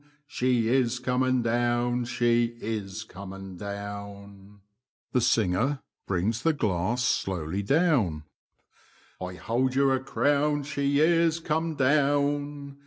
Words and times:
She 0.25 0.67
is 0.67 0.97
coming 0.97 1.43
down, 1.43 2.05
she 2.05 2.57
IS 2.59 3.03
coming 3.03 3.55
down; 3.55 4.61
[Brings 5.13 6.43
it 6.43 6.97
slowly 6.97 7.61
down. 7.61 8.23
I 9.21 9.35
hold 9.35 9.75
you 9.75 9.91
a 9.91 9.99
crown 9.99 10.63
she 10.63 10.97
is 10.99 11.39
come 11.39 11.75
down. 11.75 12.79